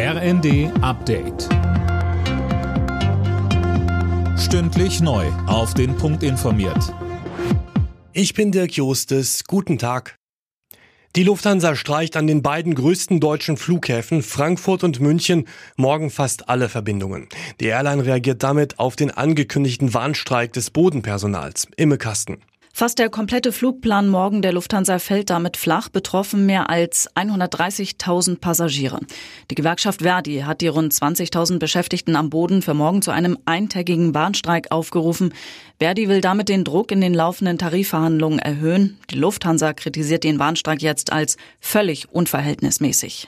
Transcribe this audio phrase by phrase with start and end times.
[0.00, 1.48] RND Update.
[4.38, 5.26] Stündlich neu.
[5.48, 6.94] Auf den Punkt informiert.
[8.12, 9.42] Ich bin Dirk Jostes.
[9.42, 10.14] Guten Tag.
[11.16, 16.68] Die Lufthansa streicht an den beiden größten deutschen Flughäfen Frankfurt und München morgen fast alle
[16.68, 17.28] Verbindungen.
[17.60, 21.66] Die Airline reagiert damit auf den angekündigten Warnstreik des Bodenpersonals.
[21.76, 22.38] Imme Kasten.
[22.78, 29.00] Fast der komplette Flugplan morgen der Lufthansa fällt damit flach, betroffen mehr als 130.000 Passagiere.
[29.50, 34.12] Die Gewerkschaft Verdi hat die rund 20.000 Beschäftigten am Boden für morgen zu einem eintägigen
[34.12, 35.34] Bahnstreik aufgerufen.
[35.80, 38.96] Verdi will damit den Druck in den laufenden Tarifverhandlungen erhöhen.
[39.10, 43.26] Die Lufthansa kritisiert den Bahnstreik jetzt als völlig unverhältnismäßig.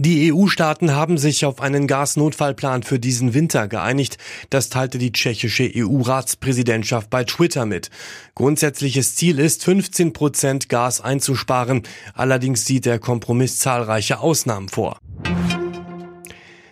[0.00, 4.16] Die EU-Staaten haben sich auf einen Gasnotfallplan für diesen Winter geeinigt.
[4.48, 7.90] Das teilte die tschechische EU-Ratspräsidentschaft bei Twitter mit.
[8.36, 11.82] Grundsätzliches Ziel ist, 15 Prozent Gas einzusparen.
[12.14, 15.00] Allerdings sieht der Kompromiss zahlreiche Ausnahmen vor.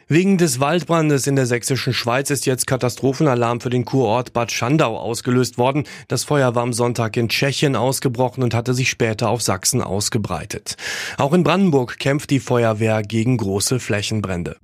[0.09, 4.97] Wegen des Waldbrandes in der sächsischen Schweiz ist jetzt Katastrophenalarm für den Kurort Bad Schandau
[4.97, 5.83] ausgelöst worden.
[6.07, 10.77] Das Feuer war am Sonntag in Tschechien ausgebrochen und hatte sich später auf Sachsen ausgebreitet.
[11.19, 14.59] Auch in Brandenburg kämpft die Feuerwehr gegen große Flächenbrände.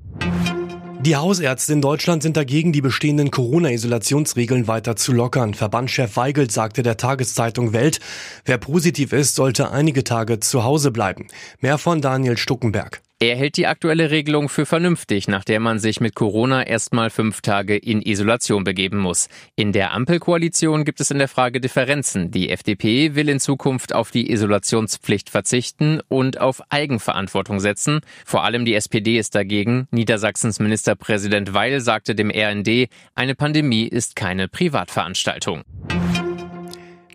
[1.00, 5.54] Die Hausärzte in Deutschland sind dagegen, die bestehenden Corona-Isolationsregeln weiter zu lockern.
[5.54, 7.98] Verbandschef Weigelt sagte der Tageszeitung Welt,
[8.44, 11.26] wer positiv ist, sollte einige Tage zu Hause bleiben.
[11.58, 13.02] Mehr von Daniel Stuckenberg.
[13.22, 17.40] Er hält die aktuelle Regelung für vernünftig, nach der man sich mit Corona erstmal fünf
[17.40, 19.28] Tage in Isolation begeben muss.
[19.54, 22.32] In der Ampelkoalition gibt es in der Frage Differenzen.
[22.32, 28.00] Die FDP will in Zukunft auf die Isolationspflicht verzichten und auf Eigenverantwortung setzen.
[28.26, 29.86] Vor allem die SPD ist dagegen.
[29.92, 35.62] Niedersachsens Ministerpräsident Weil sagte dem RND, eine Pandemie ist keine Privatveranstaltung.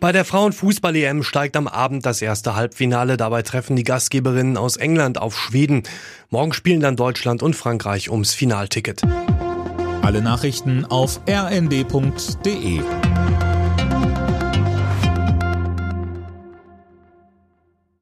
[0.00, 3.16] Bei der Frauenfußball-EM steigt am Abend das erste Halbfinale.
[3.16, 5.82] Dabei treffen die Gastgeberinnen aus England auf Schweden.
[6.30, 9.02] Morgen spielen dann Deutschland und Frankreich ums Finalticket.
[10.02, 12.80] Alle Nachrichten auf rnd.de